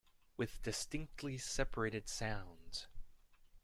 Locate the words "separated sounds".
1.37-2.87